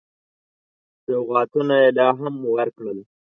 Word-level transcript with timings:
سوغاتونه 1.05 1.73
یې 1.81 1.89
لا 1.97 2.07
هم 2.19 2.35
ورکړل. 2.55 2.99